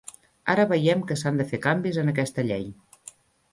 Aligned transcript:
Ara 0.53 0.63
veiem 0.71 1.03
que 1.11 1.17
s'han 1.23 1.37
de 1.43 1.47
fer 1.53 1.61
canvis 1.67 2.01
en 2.05 2.11
aquesta 2.17 2.49
llei. 2.51 2.67